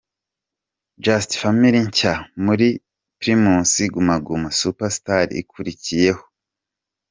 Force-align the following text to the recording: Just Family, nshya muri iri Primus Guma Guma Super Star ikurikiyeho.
Just 1.05 1.29
Family, 1.41 1.79
nshya 1.87 2.13
muri 2.45 2.67
iri 2.71 2.79
Primus 3.19 3.71
Guma 3.93 4.15
Guma 4.25 4.49
Super 4.59 4.89
Star 4.97 5.27
ikurikiyeho. 5.41 6.23